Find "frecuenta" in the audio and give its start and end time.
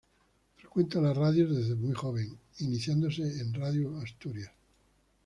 0.55-0.99